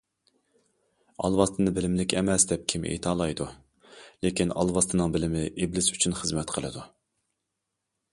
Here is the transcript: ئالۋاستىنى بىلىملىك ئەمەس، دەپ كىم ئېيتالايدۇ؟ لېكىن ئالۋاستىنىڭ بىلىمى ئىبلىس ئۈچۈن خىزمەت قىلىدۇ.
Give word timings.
ئالۋاستىنى 1.25 1.73
بىلىملىك 1.73 2.15
ئەمەس، 2.21 2.45
دەپ 2.51 2.63
كىم 2.73 2.87
ئېيتالايدۇ؟ 2.91 3.47
لېكىن 4.27 4.55
ئالۋاستىنىڭ 4.63 5.13
بىلىمى 5.17 5.45
ئىبلىس 5.51 5.91
ئۈچۈن 5.97 6.17
خىزمەت 6.23 6.55
قىلىدۇ. 6.57 6.87